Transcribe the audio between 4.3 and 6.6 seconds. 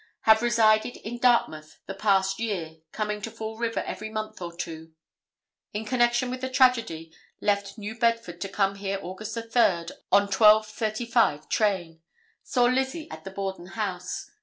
or two. In connection with the